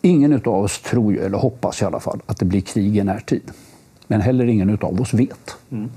[0.00, 3.50] Ingen av oss tror, eller hoppas i alla fall, att det blir krig i närtid.
[4.06, 5.56] Men heller ingen av oss vet.
[5.70, 5.90] Mm.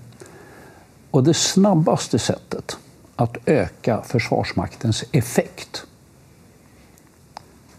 [1.11, 2.77] Och det snabbaste sättet
[3.15, 5.85] att öka Försvarsmaktens effekt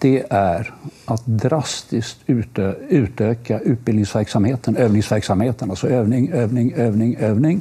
[0.02, 7.60] det är att drastiskt utö utöka utbildningsverksamheten, övningsverksamheten, alltså övning, övning, övning, övning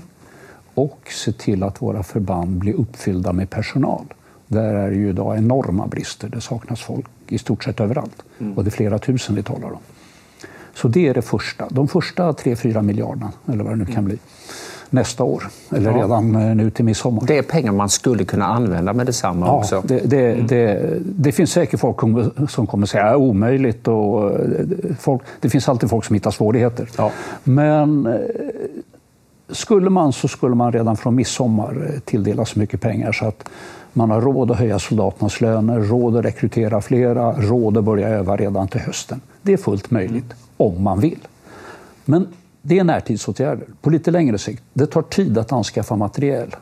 [0.74, 4.06] och se till att våra förband blir uppfyllda med personal.
[4.48, 6.30] Där är det ju idag enorma brister.
[6.30, 8.24] Det saknas folk i stort sett överallt.
[8.40, 8.58] Mm.
[8.58, 9.80] Och det är flera tusen vi talar om.
[10.74, 11.68] Så det är det första.
[11.70, 14.06] De första 3-4 miljarderna, eller vad det nu kan mm.
[14.06, 14.18] bli,
[14.90, 15.44] nästa år.
[15.72, 15.98] Eller ja.
[15.98, 17.24] redan eh, nu till midsommar.
[17.28, 19.84] Det är pengar man skulle kunna använda med detsamma ja, också.
[19.86, 20.48] Det, det, mm.
[20.48, 21.98] det, det, finns säkert folk
[22.50, 23.88] som kommer säga att det är omöjligt.
[23.88, 24.40] Och eh,
[25.00, 26.90] folk, det finns alltid folk som hittar svårigheter.
[26.98, 27.12] Ja.
[27.44, 28.14] Men eh,
[29.50, 33.50] skulle man så skulle man redan från midsommar tilldelas så mycket pengar så att
[33.94, 38.36] man har råd att höja soldaternas löner, råd att rekrytera flera, råd att börja öva
[38.36, 39.22] redan till hösten.
[39.42, 40.38] Det är fullt möjligt mm.
[40.58, 41.28] om man vill.
[42.06, 42.28] Men
[42.62, 43.68] det är närtidsåtgärder.
[43.82, 46.56] På lite längre sikt, det tar tid att anskaffa materiel.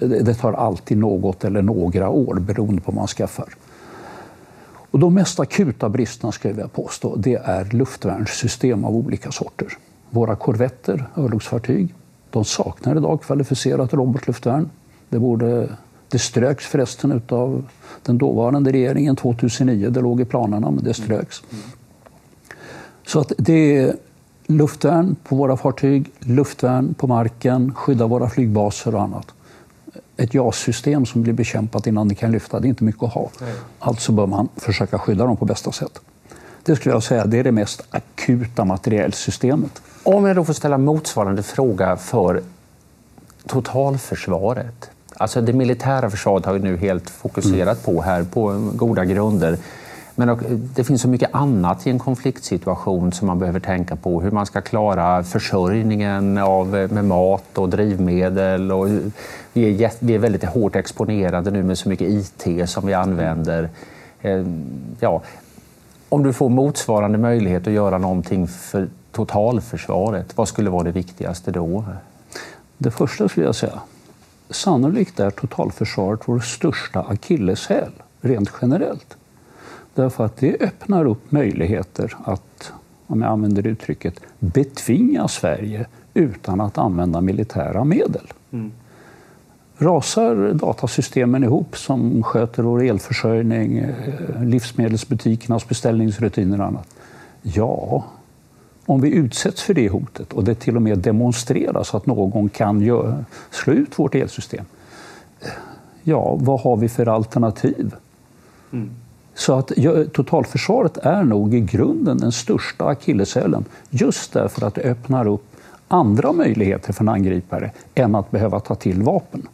[0.00, 3.48] Det tar alltid något eller några år beroende på vad man skaffar.
[4.90, 9.68] Och de mest akuta bristerna, ska jag vilja påstå, det är luftvärnssystem av olika sorter.
[10.10, 11.94] Våra korvetter, örlogsfartyg,
[12.30, 14.70] de saknar idag kvalificerat robotluftvärn.
[15.08, 15.68] Det borde
[16.12, 17.64] det ströks förresten av
[18.02, 19.90] den dåvarande regeringen 2009.
[19.90, 21.42] Det låg i planerna, men det ströks.
[23.06, 23.96] Så att det är
[24.46, 29.26] luftvärn på våra fartyg, luftvärn på marken, skydda våra flygbaser och annat.
[30.16, 33.30] Ett JAS-system som blir bekämpat innan det kan lyfta, det är inte mycket att ha.
[33.78, 36.00] Alltså bör man försöka skydda dem på bästa sätt.
[36.62, 39.82] Det skulle jag säga det är det mest akuta materielsystemet.
[40.02, 42.42] Om jag då får ställa motsvarande fråga för
[43.46, 44.90] totalförsvaret.
[45.16, 49.58] Alltså det militära försvaret har vi nu helt fokuserat på här på goda grunder.
[50.14, 50.38] Men
[50.74, 54.20] det finns så mycket annat i en konfliktsituation som man behöver tänka på.
[54.20, 58.72] Hur man ska klara försörjningen av, med mat och drivmedel.
[58.72, 58.88] Och
[59.52, 63.70] vi, är, vi är väldigt hårt exponerade nu med så mycket IT som vi använder.
[64.20, 64.44] Eh,
[65.00, 65.22] ja,
[66.08, 71.50] om du får motsvarande möjlighet att göra någonting för totalförsvaret, vad skulle vara det viktigaste
[71.50, 71.84] då?
[72.78, 73.80] Det första skulle jag säga,
[74.52, 79.16] sannolikt är totalförsvaret vår största akilleshäl rent generellt.
[79.94, 82.72] Därför att det öppnar upp möjligheter att,
[83.06, 88.26] om jag använder uttrycket, betvinga Sverige utan att använda militära medel.
[88.50, 88.72] Mm.
[89.78, 96.88] Rasar datasystemen ihop som sköter vår elförsörjning, eh, livsmedelsbutikernas beställningsrutiner och annat?
[97.42, 98.04] Ja,
[98.86, 102.80] om vi utsätts för det hotet och det till och med demonstreras att någon kan
[103.50, 104.64] slå ut vårt elsystem,
[106.02, 107.94] ja, vad har vi för alternativ?
[108.72, 108.90] Mm.
[109.34, 109.72] Så att
[110.12, 115.44] totalförsvaret är nog i grunden den största akilleshälen just därför att det öppnar upp
[115.88, 119.48] andra möjligheter för en angripare än att behöva ta till vapen.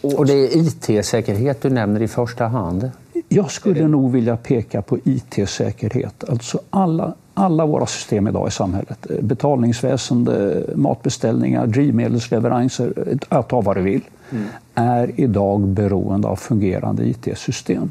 [0.00, 2.90] Och det är IT-säkerhet du nämner i första hand?
[3.28, 6.24] Jag skulle nog vilja peka på IT-säkerhet.
[6.28, 13.18] Alltså alla, alla våra system idag i samhället, eh, betalningsväsende, matbeställningar, drivmedelsleveranser,
[13.48, 14.44] ta vad du vill, mm.
[14.74, 17.90] är idag beroende av fungerande IT-system.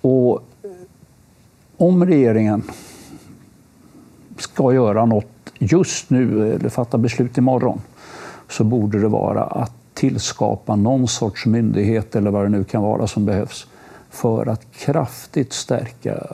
[0.00, 0.44] Och
[1.76, 2.62] om regeringen
[4.38, 5.26] ska göra något
[5.58, 7.80] just nu eller fatta beslut imorgon
[8.48, 13.06] så borde det vara att tillskapa någon sorts myndighet eller vad det nu kan vara
[13.06, 13.66] som behövs
[14.10, 16.26] för att kraftigt stärka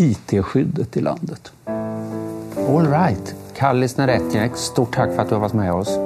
[0.00, 1.52] IT-skyddet i landet.
[2.68, 3.34] All right.
[3.56, 5.98] Kallis Neretjek, stort tack för att du har varit med oss.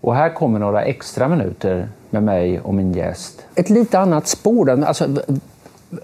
[0.00, 3.46] Och här kommer några extra minuter med mig och min gäst.
[3.54, 4.70] Ett lite annat spår.
[4.70, 5.08] Alltså,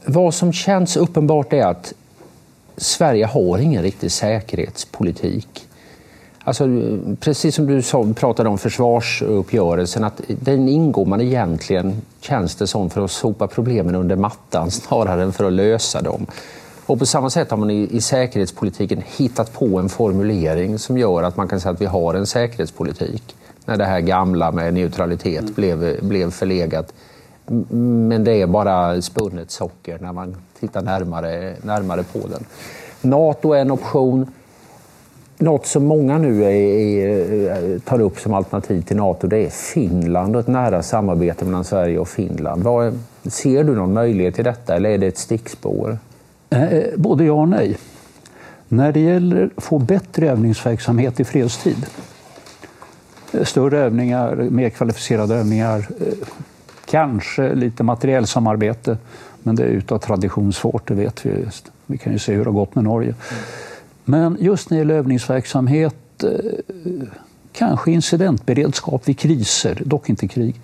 [0.06, 1.92] vad som känns uppenbart är att
[2.76, 5.68] Sverige har ingen riktig säkerhetspolitik.
[6.44, 6.68] Alltså,
[7.20, 7.82] precis som du
[8.14, 13.94] pratade om försvarsuppgörelsen, att den ingår man egentligen, känns det som, för att sopa problemen
[13.94, 16.26] under mattan snarare än för att lösa dem.
[16.86, 21.22] Och på samma sätt har man i, i säkerhetspolitiken hittat på en formulering som gör
[21.22, 23.36] att man kan säga att vi har en säkerhetspolitik.
[23.64, 25.52] När det här gamla med neutralitet mm.
[25.54, 26.92] blev, blev förlegat.
[27.70, 32.44] Men det är bara spunnet socker när man tittar närmare, närmare på den.
[33.00, 34.26] Nato är en option.
[35.42, 39.50] Något som många nu är, är, eh, tar upp som alternativ till Nato det är
[39.50, 42.62] Finland och ett nära samarbete mellan Sverige och Finland.
[42.62, 45.98] Var, ser du någon möjlighet till detta eller är det ett stickspår?
[46.50, 47.76] Eh, både ja och nej.
[48.68, 51.86] När det gäller att få bättre övningsverksamhet i fredstid,
[53.32, 55.88] eh, större övningar, mer kvalificerade övningar,
[56.86, 58.96] kanske lite materiellsamarbete,
[59.42, 61.30] men det är utav tradition svårt, det vet vi.
[61.44, 61.72] Just.
[61.86, 63.14] Vi kan ju se hur det har gått med Norge.
[64.04, 67.08] Men just när det gäller övningsverksamhet, eh,
[67.52, 70.60] kanske incidentberedskap vid kriser, dock inte krig,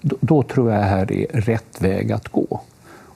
[0.00, 2.60] då tror jag här är rätt väg att gå.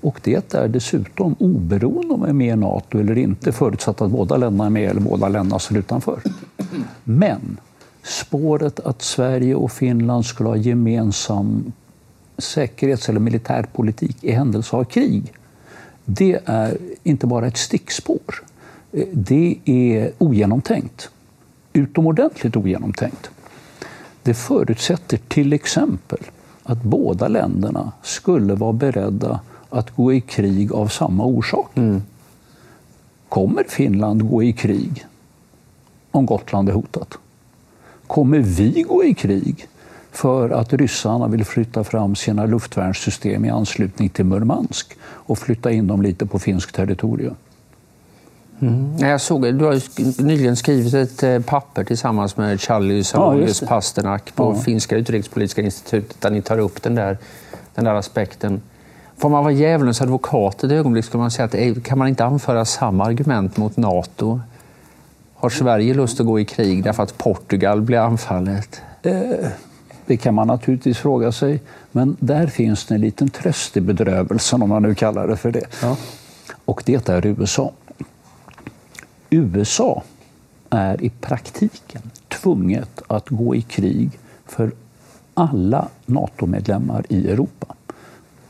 [0.00, 4.10] Och det är dessutom oberoende om vi är med i Nato eller inte, förutsatt att
[4.10, 6.22] båda länderna är med eller båda länderna står utanför.
[7.04, 7.60] Men
[8.02, 11.72] spåret att Sverige och Finland skulle ha gemensam
[12.38, 15.32] säkerhets eller militärpolitik i händelse av krig,
[16.04, 18.42] det är inte bara ett stickspår.
[19.12, 21.10] Det är ogenomtänkt.
[21.72, 23.30] Utomordentligt ogenomtänkt.
[24.22, 26.20] Det förutsätter till exempel
[26.62, 31.70] att båda länderna skulle vara beredda att gå i krig av samma orsak.
[31.74, 32.02] Mm.
[33.28, 35.06] Kommer Finland gå i krig
[36.10, 37.18] om Gotland är hotat?
[38.06, 39.66] Kommer vi gå i krig
[40.10, 45.86] för att ryssarna vill flytta fram sina luftvärnssystem i anslutning till Murmansk och flytta in
[45.86, 47.34] dem lite på finskt territorium?
[48.60, 48.96] Mm.
[48.98, 54.34] Jag såg, du har nyligen skrivit ett eh, papper tillsammans med Charlie Salonius ja, Pasternak
[54.34, 54.62] på ja.
[54.62, 57.18] Finska utrikespolitiska institutet där ni tar upp den där,
[57.74, 58.60] den där aspekten.
[59.16, 62.64] Får man vara djävulens advokat ett ögonblick skulle man säga att kan man inte anföra
[62.64, 64.40] samma argument mot Nato?
[65.34, 68.82] Har Sverige lust att gå i krig därför att Portugal blir anfallet?
[69.02, 69.12] Eh,
[70.06, 71.60] det kan man naturligtvis fråga sig,
[71.92, 75.50] men där finns det en liten tröst i bedrövelsen om man nu kallar det för
[75.50, 75.66] det.
[75.82, 75.96] Ja.
[76.64, 77.72] Och det är USA.
[79.30, 80.02] USA
[80.70, 84.72] är i praktiken tvunget att gå i krig för
[85.34, 87.74] alla NATO-medlemmar i Europa.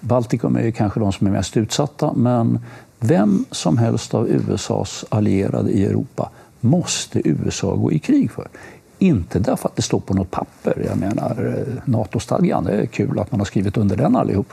[0.01, 2.59] Baltikum är kanske de som är mest utsatta, men
[2.99, 8.49] vem som helst av USAs allierade i Europa måste USA gå i krig för.
[8.99, 10.83] Inte därför att det står på något papper.
[10.87, 14.53] Jag menar, eh, NATO-stadgan, det är kul att man har skrivit under den allihop.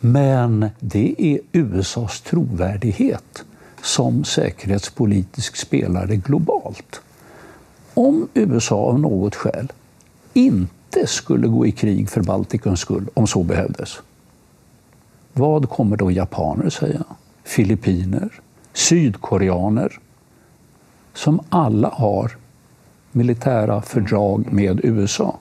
[0.00, 3.44] Men det är USAs trovärdighet
[3.82, 7.00] som säkerhetspolitisk spelare globalt.
[7.94, 9.72] Om USA av något skäl
[10.32, 13.98] inte skulle gå i krig för Baltikums skull, om så behövdes,
[15.32, 17.04] vad kommer då japaner säga?
[17.44, 18.40] Filippiner?
[18.72, 19.98] Sydkoreaner?
[21.14, 22.36] Som alla har
[23.12, 25.38] militära fördrag med USA.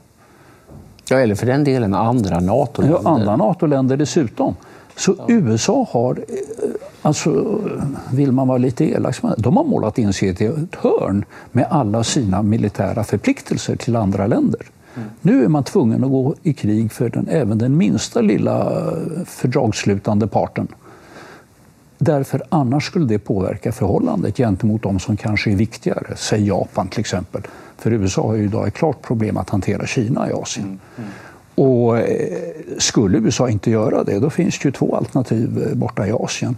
[1.10, 3.00] Ja, eller för den delen andra NATO-länder.
[3.04, 4.56] Ja, andra NATO-länder dessutom.
[5.00, 5.26] Så ja.
[5.28, 6.70] USA har, eh,
[7.02, 7.60] alltså,
[8.12, 12.04] vill man vara lite elak, de har målat in sig i ett hörn med alla
[12.04, 14.62] sina militära förpliktelser till andra länder.
[14.96, 15.10] Mm.
[15.22, 18.84] Nu är man tvungen att gå i krig för den, även den minsta lilla
[19.26, 20.68] fördragsslutande parten.
[21.98, 27.00] Därför annars skulle det påverka förhållandet gentemot de som kanske är viktigare, säg Japan till
[27.00, 27.42] exempel.
[27.78, 30.66] För USA har ju idag ett klart problem att hantera Kina i Asien.
[30.66, 30.80] Mm.
[30.98, 31.10] Mm.
[31.60, 32.38] Och eh,
[32.78, 36.56] skulle USA inte göra det, då finns det ju två alternativ eh, borta i Asien.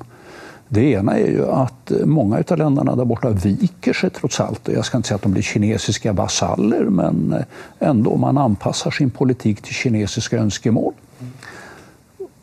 [0.68, 4.68] Det ena är ju att eh, många av länderna där borta viker sig trots allt.
[4.68, 7.36] Jag ska inte säga att de blir kinesiska vasaller, men
[7.80, 10.94] ändå man anpassar sin politik till kinesiska önskemål.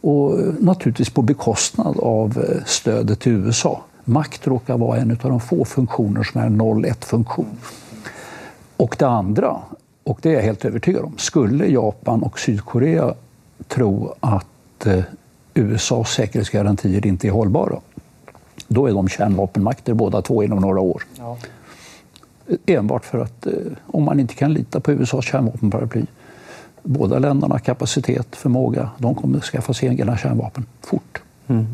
[0.00, 3.82] Och naturligtvis på bekostnad av stödet till USA.
[4.04, 7.56] Makt råkar vara en av de få funktioner som är 0-1-funktion.
[8.76, 9.56] Och det andra,
[10.08, 13.14] och det är jag helt övertygad om, skulle Japan och Sydkorea
[13.68, 15.04] tro att eh,
[15.54, 17.80] USAs säkerhetsgarantier inte är hållbara,
[18.68, 21.02] då är de kärnvapenmakter båda två inom några år.
[21.18, 21.36] Ja.
[22.66, 23.52] Enbart för att eh,
[23.86, 26.06] om man inte kan lita på USAs kärnvapenparaply
[26.82, 28.90] Båda länderna har kapacitet, förmåga.
[28.98, 31.22] De kommer att skaffa sig egna kärnvapen fort.
[31.46, 31.66] Mm.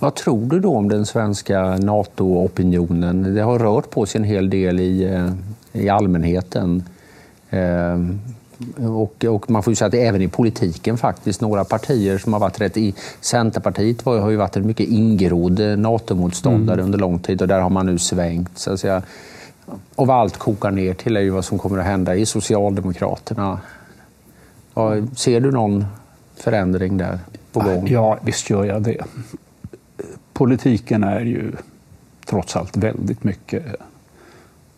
[0.00, 3.34] Vad tror du då om den svenska NATO-opinionen?
[3.34, 5.32] Det har rört på sig en hel del i, eh,
[5.72, 6.82] i allmänheten.
[7.54, 7.98] Eh,
[8.88, 12.32] och, och, man får ju säga att det även i politiken faktiskt, några partier som
[12.32, 12.94] har varit rätt i...
[13.20, 16.84] Centerpartiet har ju varit en mycket ingrodd NATO-motståndare mm.
[16.84, 18.58] under lång tid och där har man nu svängt.
[18.58, 19.02] Så att säga.
[19.94, 23.60] Och vad allt kokar ner till är ju vad som kommer att hända i Socialdemokraterna.
[25.16, 25.86] ser du någon
[26.36, 27.18] förändring där
[27.52, 27.88] på gång?
[27.88, 29.04] Ja, visst gör jag det.
[30.32, 31.52] Politiken är ju
[32.26, 33.64] trots allt väldigt mycket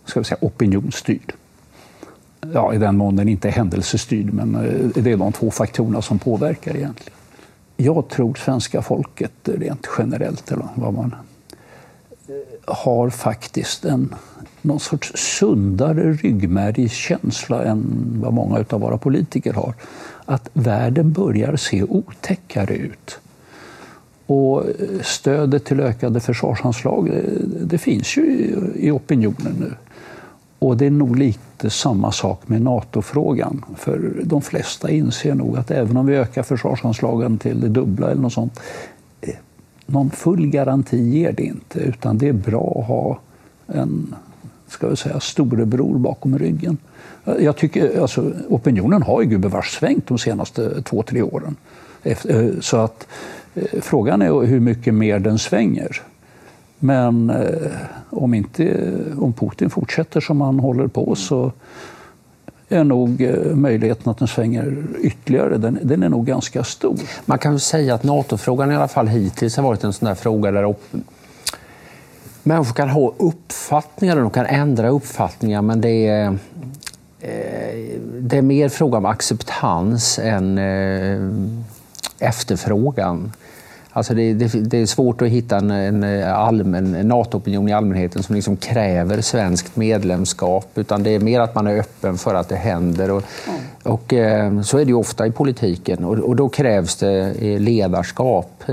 [0.04, 1.32] ska vi säga, opinionsstyrd.
[2.54, 6.02] Ja, I den mån den inte är händelsestyrd, men eh, det är de två faktorerna
[6.02, 7.18] som påverkar egentligen.
[7.76, 11.14] Jag tror svenska folket eh, rent generellt, eller vad man
[12.28, 14.14] eh, har faktiskt en
[14.62, 17.84] någon sorts sundare ryggmärgskänsla än
[18.22, 19.74] vad många av våra politiker har.
[20.24, 23.18] Att världen börjar se otäckare ut.
[24.26, 24.64] Och
[25.02, 27.10] stödet till ökade försvarsanslag,
[27.62, 28.24] det finns ju
[28.74, 29.74] i opinionen nu.
[30.66, 33.64] Och det är nog lite samma sak med NATO-frågan.
[33.76, 38.22] För de flesta inser nog att även om vi ökar försvarsanslagen till det dubbla eller
[38.22, 38.60] något sånt,
[39.20, 39.34] eh,
[39.86, 41.78] någon full garanti ger det inte.
[41.78, 43.18] Utan det är bra att ha
[43.66, 44.14] en
[44.68, 46.76] ska vi säga, storebror bakom ryggen.
[47.38, 51.56] Jag tycker, alltså, opinionen har ju gubevars svängt de senaste två, tre åren.
[52.02, 53.06] Eh, så att
[53.54, 56.02] eh, frågan är hur mycket mer den svänger.
[56.78, 57.72] Men eh,
[58.10, 61.52] om, inte, om Putin fortsätter som han håller på så
[62.68, 63.20] är nog
[63.54, 66.98] möjligheten att den svänger ytterligare, den, den är nog ganska stor.
[67.24, 70.50] Man kan säga att NATO-frågan i alla fall hittills har varit en sån där fråga
[70.50, 70.74] där
[72.46, 76.38] människor kan ha uppfattningar och de kan ändra uppfattningar men det är,
[77.20, 81.30] eh, det är mer fråga om acceptans än eh,
[82.18, 83.32] efterfrågan.
[83.96, 88.34] Alltså det, det, det, är svårt att hitta en, en allmän NATO-opinion i allmänheten som
[88.34, 90.68] liksom kräver svenskt medlemskap.
[90.74, 93.10] Utan det är mer att man är öppen för att det händer.
[93.10, 93.22] Och,
[93.82, 96.04] och eh, så är det ofta i politiken.
[96.04, 98.64] Och, och då krävs det ledarskap.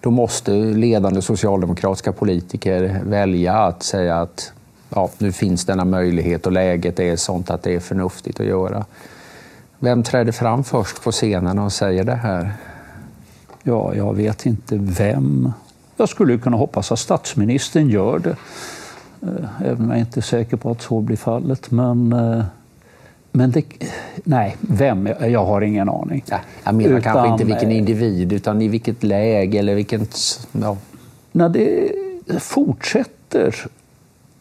[0.00, 4.52] Då måste ledande socialdemokratiska politiker välja att säga att
[4.88, 8.84] ja, nu finns denna möjlighet och läget är sånt att det är förnuftigt att göra.
[9.78, 12.52] Vem träder fram först på scenen och säger det här?
[13.62, 15.52] Ja, jag vet inte vem.
[15.96, 18.36] Jag skulle kunna hoppas att statsministern gör det.
[19.22, 21.70] Eh, även om jag inte är säker på att så blir fallet.
[21.70, 22.44] Men eh,
[23.32, 23.64] men det,
[24.24, 25.08] nej, vem?
[25.20, 26.24] Jag har ingen aning.
[26.26, 30.18] Ja, jag menar utan, kanske inte vilken individ, utan i vilket läge eller vilket...
[30.52, 30.76] Ja.
[31.32, 31.92] När det
[32.38, 33.54] fortsätter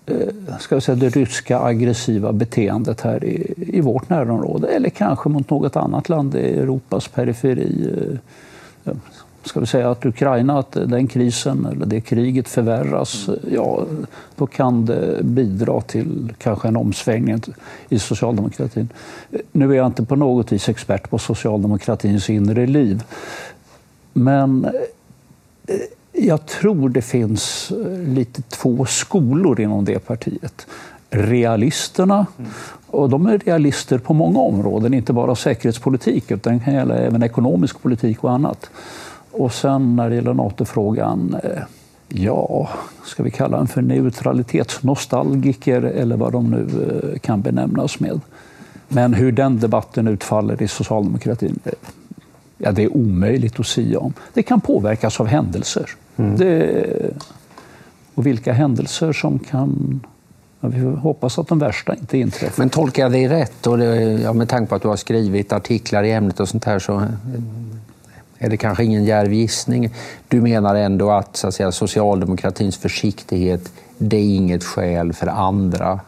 [0.05, 5.29] eh, ska jag säga, det ryska aggressiva beteendet här i, i vårt närområde eller kanske
[5.29, 8.17] mot något annat land i Europas periferi eh,
[9.43, 13.85] ska vi säga att Ukraina, att den krisen eller det kriget förvärras, ja,
[14.35, 17.41] då kan det bidra till kanske en omsvängning
[17.89, 18.89] i socialdemokratin.
[19.51, 23.03] Nu är jag inte på något vis expert på socialdemokratins inre liv,
[24.13, 24.65] men
[25.67, 25.75] eh,
[26.13, 27.71] jag tror det finns
[28.07, 30.67] lite två skolor inom det partiet.
[31.09, 32.25] Realisterna,
[32.91, 37.81] och de är realister på många områden, inte bara säkerhetspolitik utan kan gälla även ekonomisk
[37.81, 38.69] politik och annat.
[39.31, 41.61] Och sen när det gäller NATO-frågan, eh,
[42.07, 42.69] ja,
[43.05, 46.67] ska vi kalla den för neutralitetsnostalgiker eller vad de nu
[47.13, 48.21] eh, kan benämnas med.
[48.87, 51.73] Men hur den debatten utfaller i socialdemokratin, eh,
[52.57, 54.13] ja, det är omöjligt att säga om.
[54.33, 55.89] Det kan påverkas av händelser.
[56.17, 56.37] Mm.
[56.37, 56.85] Det,
[58.15, 60.01] och vilka händelser som kan
[60.61, 62.61] Ja, vi hoppas att de värsta inte inträffar.
[62.61, 65.53] Men tolkar jag dig rätt, och det, ja, med tanke på att du har skrivit
[65.53, 67.03] artiklar i ämnet och sånt här, så
[68.37, 69.93] är det kanske ingen djärv gissning.
[70.27, 75.99] Du menar ändå att, så att säga, socialdemokratins försiktighet, det är inget skäl för andra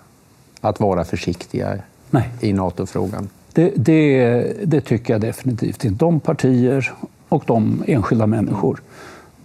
[0.61, 1.77] att vara försiktiga
[2.09, 2.29] Nej.
[2.39, 3.29] i NATO-frågan?
[3.53, 6.05] Det, det, det, tycker jag definitivt inte.
[6.05, 6.93] De partier
[7.29, 8.81] och de enskilda människor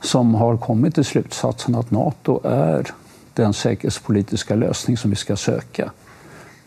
[0.03, 2.93] som har kommit till slutsatsen att NATO är
[3.37, 5.91] den säkerhetspolitiska lösning som vi ska söka.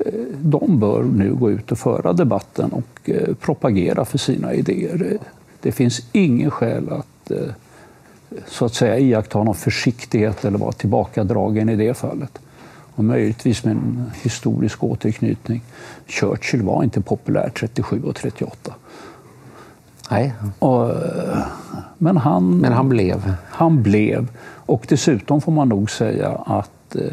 [0.06, 5.18] Eh, de bör nu gå ut och föra debatten och eh, propagera för sina idéer.
[5.62, 7.54] Det finns ingen skäl att eh,
[8.48, 12.40] så att säga iaktta någon försiktighet eller vara tillbakadragen i det fallet.
[12.96, 15.62] Och möjligtvis med en historisk återknytning.
[16.08, 18.74] Churchill var inte populär 37 och 38.
[20.12, 20.34] Nej.
[20.60, 20.92] Och,
[21.98, 23.34] men, han, men han blev?
[23.50, 24.28] Han blev.
[24.70, 27.04] Och dessutom får man nog säga att eh,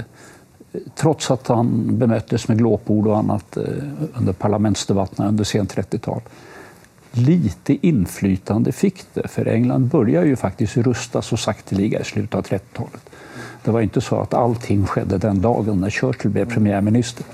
[0.94, 3.62] trots att han bemöttes med glåpord och annat eh,
[4.14, 6.20] under parlamentsdebatterna under sent 30-tal
[7.16, 9.28] lite inflytande fick det.
[9.28, 13.10] För England började ju faktiskt rusta så sakteliga i slutet av 30-talet.
[13.64, 17.26] Det var inte så att allting skedde den dagen när Churchill blev premiärminister.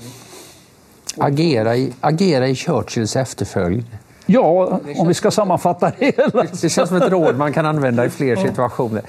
[1.17, 3.85] Agera i, agera i Churchills efterföljd.
[4.25, 6.43] Ja, om vi ska sammanfatta det hela.
[6.61, 9.01] Det känns som ett råd man kan använda i fler situationer.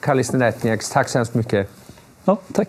[0.00, 1.68] Kallis Netnieks, tack så hemskt mycket.
[2.24, 2.68] Ja, tack.